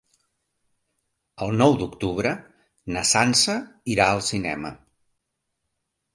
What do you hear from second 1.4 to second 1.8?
El nou